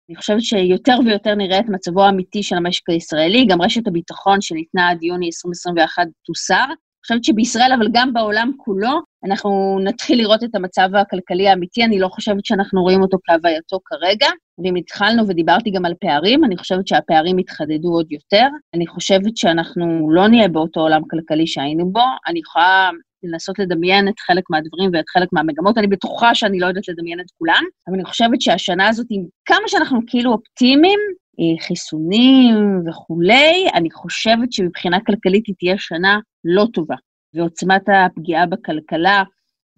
[0.08, 4.88] אני חושבת שיותר ויותר נראה את מצבו האמיתי של המשק הישראלי, גם רשת הביטחון שניתנה
[4.88, 6.64] עד יוני 2021 תוסר.
[6.64, 11.98] אני חושבת שבישראל, אבל גם בעולם כולו, אנחנו נתחיל לראות את המצב הכלכלי האמיתי, אני
[11.98, 14.28] לא חושבת שאנחנו רואים אותו כהווייתו כרגע.
[14.64, 18.46] ואם התחלנו ודיברתי גם על פערים, אני חושבת שהפערים יתחדדו עוד יותר.
[18.74, 22.02] אני חושבת שאנחנו לא נהיה באותו עולם כלכלי שהיינו בו.
[22.26, 22.90] אני יכולה
[23.24, 25.78] לנסות לדמיין את חלק מהדברים ואת חלק מהמגמות.
[25.78, 29.62] אני בטוחה שאני לא יודעת לדמיין את כולם, אבל אני חושבת שהשנה הזאת, עם כמה
[29.66, 31.00] שאנחנו כאילו אופטימיים,
[31.40, 36.96] אה, חיסונים וכולי, אני חושבת שמבחינה כלכלית היא תהיה שנה לא טובה.
[37.34, 39.22] ועוצמת הפגיעה בכלכלה,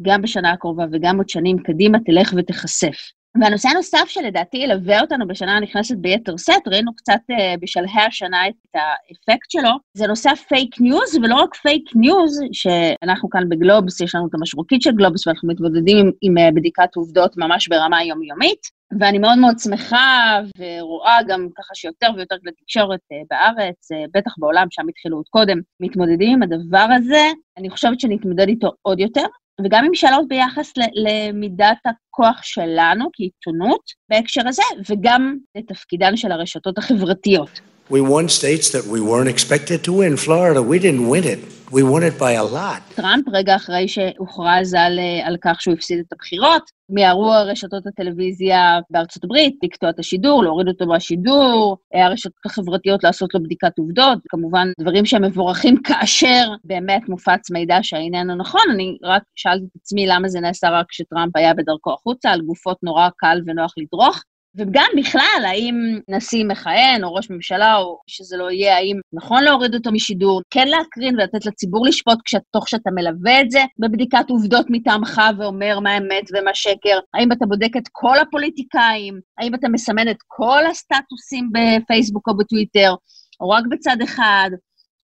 [0.02, 2.96] גם בשנה הקרובה וגם עוד שנים קדימה, תלך ותיחשף.
[3.40, 8.54] והנושא הנוסף שלדעתי ילווה אותנו בשנה הנכנסת ביתר שאת, ראינו קצת uh, בשלהי השנה את
[8.74, 14.14] האפקט שלו, זה נושא ה fake news, ולא רק fake news, שאנחנו כאן בגלובס, יש
[14.14, 18.60] לנו את המשרוקית של גלובס, ואנחנו מתמודדים עם, עם uh, בדיקת עובדות ממש ברמה יומיומית,
[19.00, 24.66] ואני מאוד מאוד שמחה ורואה גם ככה שיותר ויותר כלי תקשורת uh, בארץ, בטח בעולם,
[24.70, 27.26] שם התחילו עוד קודם, מתמודדים עם הדבר הזה,
[27.58, 29.26] אני חושבת שנתמודד איתו עוד יותר,
[29.64, 37.60] וגם עם שאלות ביחס למידת הכוח שלנו כעיתונות בהקשר הזה, וגם לתפקידן של הרשתות החברתיות.
[37.90, 40.16] We won states that we weren't expected to win.
[40.16, 41.55] Florida, we didn't win it.
[41.70, 42.94] We won it by a lot.
[42.94, 48.78] טראמפ, רגע אחרי שהוכרז על, אה, על כך שהוא הפסיד את הבחירות, מיהרו רשתות הטלוויזיה
[48.90, 54.18] בארצות הברית לקטוע את השידור, להוריד אותו מהשידור, אה, הרשתות החברתיות לעשות לו בדיקת עובדות,
[54.28, 58.70] כמובן דברים שהם מבורכים כאשר באמת מופץ מידע שאיננו נכון.
[58.74, 62.76] אני רק שאלתי את עצמי למה זה נעשה רק כשטראמפ היה בדרכו החוצה, על גופות
[62.82, 64.22] נורא קל ונוח לדרוך.
[64.56, 69.74] וגם בכלל, האם נשיא מכהן או ראש ממשלה או שזה לא יהיה, האם נכון להוריד
[69.74, 72.18] אותו משידור, כן להקרין ולתת לציבור לשפוט
[72.52, 77.46] תוך שאתה מלווה את זה בבדיקת עובדות מטעמך ואומר מה אמת ומה שקר, האם אתה
[77.46, 82.94] בודק את כל הפוליטיקאים, האם אתה מסמן את כל הסטטוסים בפייסבוק או בטוויטר,
[83.40, 84.50] או רק בצד אחד,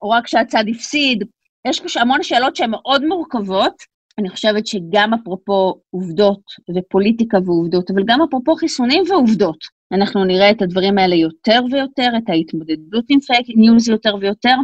[0.02, 1.24] או רק כשהצד הפסיד.
[1.68, 3.74] יש המון שאלות שהן מאוד מורכבות,
[4.20, 6.42] אני חושבת שגם אפרופו עובדות
[6.76, 9.58] ופוליטיקה ועובדות, אבל גם אפרופו חיסונים ועובדות,
[9.92, 14.56] אנחנו נראה את הדברים האלה יותר ויותר, את ההתמודדות עם fake news יותר ויותר,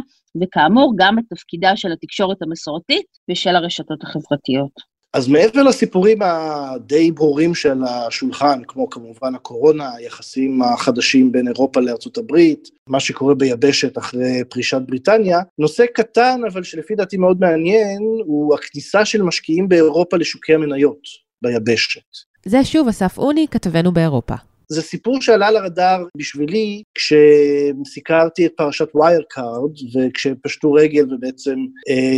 [0.42, 4.97] וכאמור, גם את תפקידה של התקשורת המסורתית ושל הרשתות החברתיות.
[5.18, 12.18] אז מעבר לסיפורים הדי ברורים של השולחן, כמו כמובן הקורונה, היחסים החדשים בין אירופה לארצות
[12.18, 18.54] הברית, מה שקורה ביבשת אחרי פרישת בריטניה, נושא קטן אבל שלפי דעתי מאוד מעניין, הוא
[18.54, 21.00] הכניסה של משקיעים באירופה לשוקי המניות
[21.42, 22.00] ביבשת.
[22.46, 24.34] זה שוב אסף אוני, כתבנו באירופה.
[24.72, 31.56] זה סיפור שעלה לרדאר בשבילי כשסיקרתי את פרשת Wirecard, וכשפשטו רגל ובעצם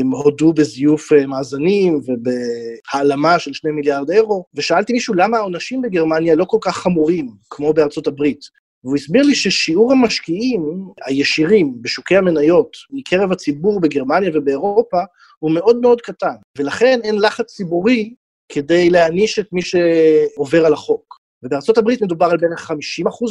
[0.00, 6.34] הם הודו בזיוף אה, מאזנים ובהעלמה של שני מיליארד אירו, ושאלתי מישהו למה העונשים בגרמניה
[6.34, 8.40] לא כל כך חמורים כמו בארצות הברית.
[8.84, 15.00] והוא הסביר לי ששיעור המשקיעים הישירים בשוקי המניות מקרב הציבור בגרמניה ובאירופה
[15.38, 18.14] הוא מאוד מאוד קטן, ולכן אין לחץ ציבורי
[18.52, 21.19] כדי להעניש את מי שעובר על החוק.
[21.42, 22.74] ובארצות הברית מדובר על בערך 50%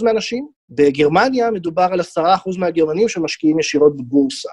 [0.03, 2.03] מהאנשים, בגרמניה מדובר על 10%
[2.57, 4.49] מהגרמנים שמשקיעים ישירות בבורסה.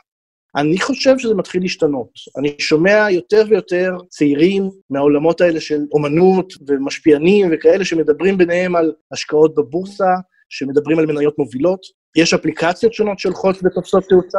[0.57, 2.09] אני חושב שזה מתחיל להשתנות.
[2.39, 9.55] אני שומע יותר ויותר צעירים מהעולמות האלה של אומנות ומשפיענים וכאלה שמדברים ביניהם על השקעות
[9.55, 10.11] בבורסה,
[10.49, 11.81] שמדברים על מניות מובילות.
[12.17, 14.39] יש אפליקציות שונות שהולכות ותופסות תאוצה.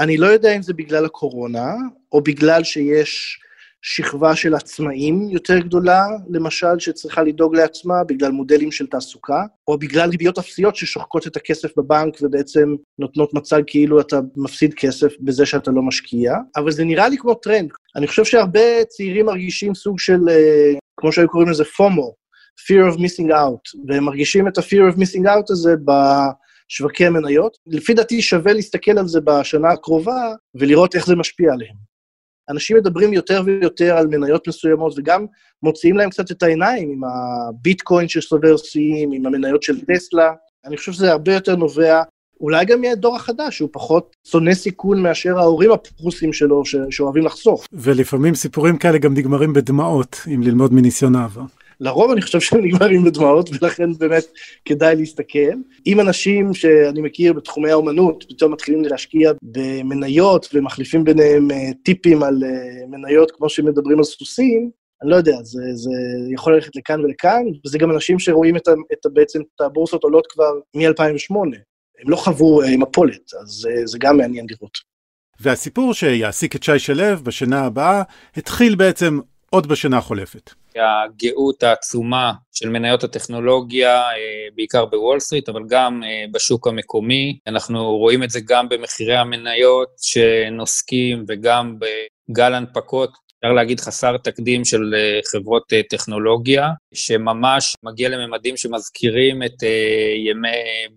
[0.00, 1.74] אני לא יודע אם זה בגלל הקורונה,
[2.12, 3.40] או בגלל שיש
[3.82, 10.10] שכבה של עצמאים יותר גדולה, למשל, שצריכה לדאוג לעצמה בגלל מודלים של תעסוקה, או בגלל
[10.10, 15.70] ריביות אפסיות ששוחקות את הכסף בבנק ובעצם נותנות מצג כאילו אתה מפסיד כסף בזה שאתה
[15.70, 17.70] לא משקיע, אבל זה נראה לי כמו טרנד.
[17.96, 22.14] אני חושב שהרבה צעירים מרגישים סוג של, אה, כמו שהיו קוראים לזה FOMO,
[22.60, 27.56] fear of missing out, והם מרגישים את ה-fear of missing out הזה בשוקי המניות.
[27.66, 31.89] לפי דעתי שווה להסתכל על זה בשנה הקרובה ולראות איך זה משפיע עליהם.
[32.50, 35.26] אנשים מדברים יותר ויותר על מניות מסוימות, וגם
[35.62, 40.32] מוציאים להם קצת את העיניים עם הביטקוין שסובר שיאים, עם המניות של טסלה.
[40.64, 42.02] אני חושב שזה הרבה יותר נובע,
[42.40, 47.66] אולי גם יהיה דור החדש, שהוא פחות שונא סיכון מאשר ההורים הפרוסים שלו, שאוהבים לחסוך.
[47.72, 51.42] ולפעמים סיפורים כאלה גם נגמרים בדמעות, אם ללמוד מניסיון העבר.
[51.80, 54.24] לרוב אני חושב שהם נגמרים בדמעות, ולכן באמת
[54.64, 55.52] כדאי להסתכל.
[55.86, 62.42] אם אנשים שאני מכיר בתחומי האומנות פתאום מתחילים להשקיע במניות ומחליפים ביניהם אה, טיפים על
[62.44, 64.70] אה, מניות כמו שמדברים על סוסים,
[65.02, 65.90] אני לא יודע, זה, זה
[66.34, 70.52] יכול ללכת לכאן ולכאן, וזה גם אנשים שרואים את, את, בעצם את הבורסות עולות כבר
[70.76, 71.34] מ-2008.
[72.02, 74.90] הם לא חוו אה, מפולת, אז זה גם מעניין לראות.
[75.40, 78.02] והסיפור שיעסיק את שי שלו בשנה הבאה
[78.36, 79.18] התחיל בעצם
[79.50, 80.50] עוד בשנה החולפת.
[80.76, 87.38] הגאות העצומה של מניות הטכנולוגיה, אה, בעיקר בוול סטריט, אבל גם אה, בשוק המקומי.
[87.46, 91.76] אנחנו רואים את זה גם במחירי המניות שנוסקים וגם
[92.30, 99.62] בגל הנפקות אפשר להגיד חסר תקדים של אה, חברות טכנולוגיה, שממש מגיע לממדים שמזכירים את
[100.26, 100.48] ימי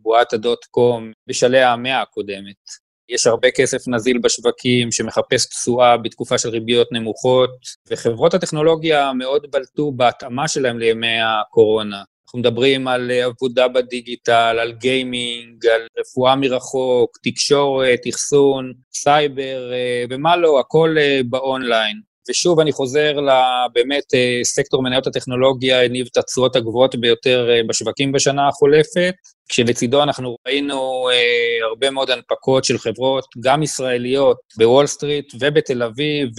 [0.02, 2.83] בועת ה dot com בשלהי המאה הקודמת.
[3.13, 7.52] יש הרבה כסף נזיל בשווקים שמחפש תשואה בתקופה של ריביות נמוכות,
[7.91, 12.04] וחברות הטכנולוגיה מאוד בלטו בהתאמה שלהם לימי הקורונה.
[12.26, 20.38] אנחנו מדברים על עבודה בדיגיטל, על gaming, על רפואה מרחוק, תקשורת, אחסון, סייבר אה, ומה
[20.38, 22.12] לא, הכל אה, באונליין.
[22.30, 28.48] ושוב, אני חוזר לבאמת אה, סקטור מניות הטכנולוגיה הניב את התשואות הגבוהות ביותר בשווקים בשנה
[28.48, 29.14] החולפת,
[29.50, 36.30] כשלצידו אנחנו ראינו אה, הרבה מאוד הנפקות של חברות, גם ישראליות, בוול סטריט ובתל אביב,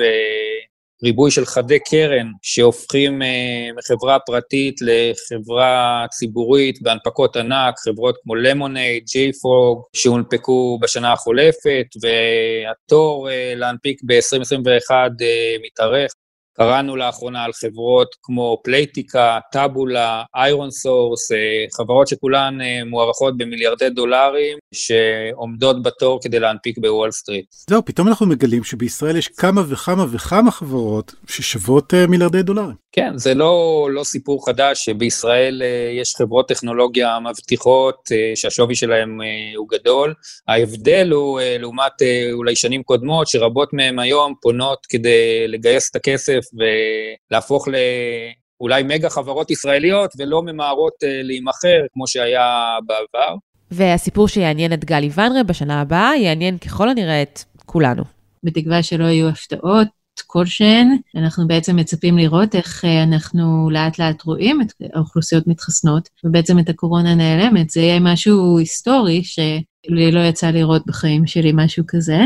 [1.04, 9.04] וריבוי של חדי קרן שהופכים אה, מחברה פרטית לחברה ציבורית בהנפקות ענק, חברות כמו Lemonade,
[9.12, 16.12] JFrog, שהונפקו בשנה החולפת, והתור אה, להנפיק ב-2021 אה, מתארך.
[16.56, 21.28] קראנו לאחרונה על חברות כמו Playtika, Taboola, ironSource,
[21.76, 27.46] חברות שכולן אה, מוערכות במיליארדי דולרים, שעומדות בתור כדי להנפיק בוול סטריט.
[27.70, 32.83] זהו, פתאום אנחנו מגלים שבישראל יש כמה וכמה וכמה חברות ששוות אה, מיליארדי דולרים.
[32.96, 39.18] כן, זה לא, לא סיפור חדש שבישראל אה, יש חברות טכנולוגיה מבטיחות שהשווי שלהן
[39.56, 40.14] הוא גדול.
[40.48, 41.92] ההבדל הוא, לעומת
[42.32, 46.40] אולי שנים קודמות, שרבות מהן היום פונות כדי לגייס את הכסף
[47.30, 53.34] ולהפוך לאולי מגה חברות ישראליות ולא ממהרות אה, להימכר כמו שהיה בעבר.
[53.70, 58.02] והסיפור שיעניין את גלי ונרה בשנה הבאה יעניין ככל הנראה את כולנו.
[58.44, 59.88] בתקווה שלא יהיו הפתעות
[60.20, 66.58] כלשהן, אנחנו בעצם מצפים לראות איך אה, אנחנו לאט לאט רואים את האוכלוסיות מתחסנות, ובעצם
[66.58, 67.70] את הקורונה נעלמת.
[67.70, 72.18] זה יהיה משהו היסטורי שלי לא יצא לראות בחיים שלי משהו כזה.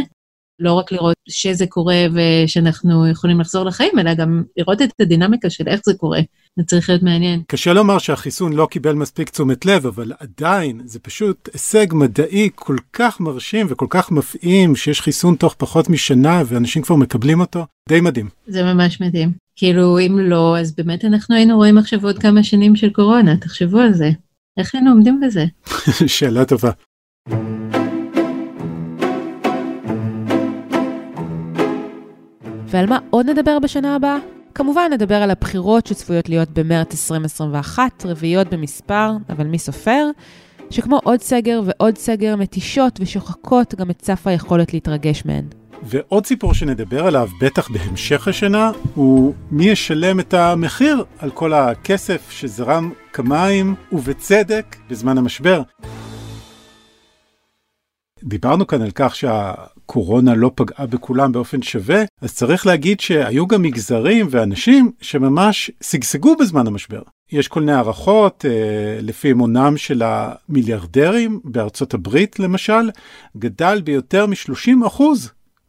[0.61, 5.69] לא רק לראות שזה קורה ושאנחנו יכולים לחזור לחיים, אלא גם לראות את הדינמיקה של
[5.69, 6.21] איך זה קורה.
[6.57, 7.43] זה צריך להיות מעניין.
[7.47, 12.77] קשה לומר שהחיסון לא קיבל מספיק תשומת לב, אבל עדיין זה פשוט הישג מדעי כל
[12.93, 17.67] כך מרשים וכל כך מפעים, שיש חיסון תוך פחות משנה ואנשים כבר מקבלים אותו.
[17.89, 18.29] די מדהים.
[18.47, 19.33] זה ממש מדהים.
[19.57, 23.79] כאילו, אם לא, אז באמת אנחנו היינו רואים עכשיו עוד כמה שנים של קורונה, תחשבו
[23.79, 24.11] על זה.
[24.59, 25.45] איך היינו עומדים בזה?
[26.07, 26.71] שאלה טובה.
[32.71, 34.17] ועל מה עוד נדבר בשנה הבאה?
[34.55, 40.11] כמובן נדבר על הבחירות שצפויות להיות במרץ 2021, רביעיות במספר, אבל מי סופר?
[40.71, 45.45] שכמו עוד סגר ועוד סגר מתישות ושוחקות גם את סף היכולת להתרגש מהן.
[45.83, 52.31] ועוד סיפור שנדבר עליו, בטח בהמשך השנה, הוא מי ישלם את המחיר על כל הכסף
[52.31, 55.63] שזרם כמים, ובצדק, בזמן המשבר.
[58.23, 63.63] דיברנו כאן על כך שהקורונה לא פגעה בכולם באופן שווה, אז צריך להגיד שהיו גם
[63.63, 67.03] מגזרים ואנשים שממש שגשגו בזמן המשבר.
[67.33, 72.91] יש כל מיני הערכות, אה, לפי אמונם של המיליארדרים בארצות הברית למשל,
[73.37, 75.03] גדל ביותר מ-30%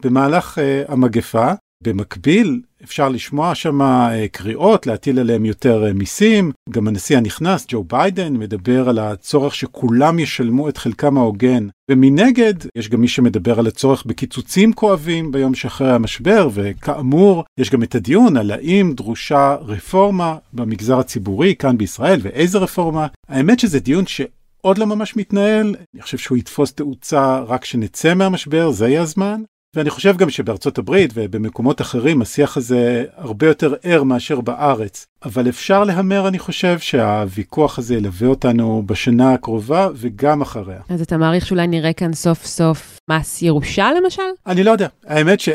[0.03, 1.51] במהלך אה, המגפה,
[1.83, 6.51] במקביל, אפשר לשמוע שם אה, קריאות להטיל עליהם יותר אה, מיסים.
[6.69, 11.67] גם הנשיא הנכנס, ג'ו ביידן, מדבר על הצורך שכולם ישלמו את חלקם ההוגן.
[11.91, 17.83] ומנגד, יש גם מי שמדבר על הצורך בקיצוצים כואבים ביום שאחרי המשבר, וכאמור, יש גם
[17.83, 23.07] את הדיון על האם דרושה רפורמה במגזר הציבורי כאן בישראל, ואיזה רפורמה.
[23.29, 24.21] האמת שזה דיון ש...
[24.61, 29.41] עוד לא ממש מתנהל, אני חושב שהוא יתפוס תאוצה רק כשנצא מהמשבר, זה יהיה הזמן.
[29.75, 35.05] ואני חושב גם שבארצות הברית ובמקומות אחרים השיח הזה הרבה יותר ער מאשר בארץ.
[35.25, 40.79] אבל אפשר להמר, אני חושב, שהוויכוח הזה ילווה אותנו בשנה הקרובה וגם אחריה.
[40.89, 44.21] אז אתה מעריך שאולי נראה כאן סוף סוף מס ירושה למשל?
[44.47, 44.87] אני לא יודע.
[45.05, 45.49] האמת ש...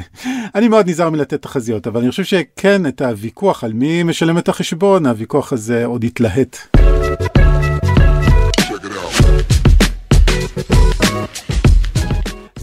[0.54, 4.48] אני מאוד נזהר מלתת תחזיות, אבל אני חושב שכן, את הוויכוח על מי משלם את
[4.48, 6.56] החשבון, הוויכוח הזה עוד יתלהט.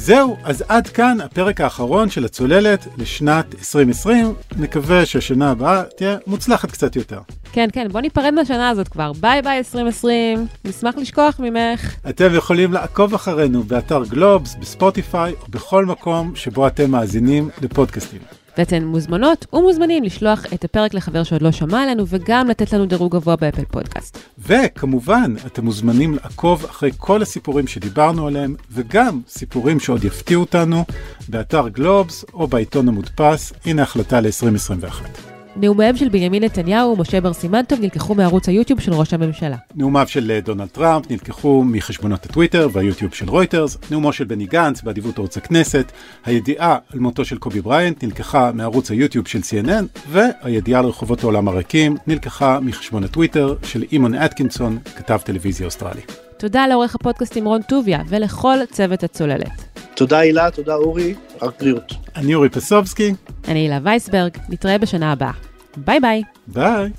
[0.07, 4.33] זהו, אז עד כאן הפרק האחרון של הצוללת לשנת 2020.
[4.57, 7.19] נקווה שהשנה הבאה תהיה מוצלחת קצת יותר.
[7.51, 9.11] כן, כן, בוא ניפרד מהשנה הזאת כבר.
[9.13, 11.95] ביי ביי 2020, נשמח לשכוח ממך.
[12.09, 18.21] אתם יכולים לעקוב אחרינו באתר גלובס, בספוטיפיי או בכל מקום שבו אתם מאזינים לפודקאסטים.
[18.57, 23.15] ואתן מוזמנות ומוזמנים לשלוח את הפרק לחבר שעוד לא שמע עלינו, וגם לתת לנו דירוג
[23.15, 24.17] גבוה באפל פודקאסט.
[24.39, 30.85] וכמובן, אתם מוזמנים לעקוב אחרי כל הסיפורים שדיברנו עליהם, וגם סיפורים שעוד יפתיעו אותנו,
[31.29, 33.53] באתר גלובס או בעיתון המודפס.
[33.65, 35.36] הנה החלטה ל-2021.
[35.59, 39.57] נאומיהם של בנימין נתניהו ומשה בר סימנטוב נלקחו מערוץ היוטיוב של ראש הממשלה.
[39.75, 44.81] נאומיו של אה, דונלד טראמפ נלקחו מחשבונות הטוויטר והיוטיוב של רויטרס, נאומו של בני גנץ
[44.81, 45.91] באדיבות ערוץ הכנסת,
[46.25, 51.47] הידיעה על מותו של קובי בריינט נלקחה מערוץ היוטיוב של CNN, והידיעה על רחובות העולם
[51.47, 56.26] הריקים נלקחה מחשבון הטוויטר של אימון אטקינסון, כתב טלוויזיה אוסטרלי.
[56.39, 59.79] תודה לעורך הפודקאסטים רון טוביה ולכל צוות הצוללת.
[59.95, 61.93] תודה הילה, תודה אורי, רק בריאות.
[62.15, 63.13] אני אורי פסובסקי.
[63.47, 65.31] אני הילה וייסברג, נתראה בשנה הבאה.
[65.77, 66.23] ביי ביי.
[66.47, 66.91] ביי.